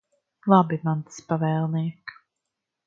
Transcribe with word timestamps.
Labi, 0.53 0.79
mans 0.87 1.21
pavēlniek. 1.29 2.19